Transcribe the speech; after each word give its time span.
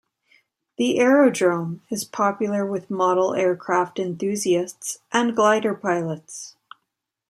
The 0.79 0.97
aerodrome 0.97 1.83
is 1.91 2.05
popular 2.05 2.65
with 2.65 2.89
model 2.89 3.35
aircraft 3.35 3.99
enthusiasts 3.99 4.97
and 5.11 5.35
glider 5.35 5.75
pilots. 5.75 6.55